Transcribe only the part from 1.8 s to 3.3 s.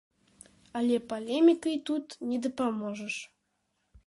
тут не дапаможаш.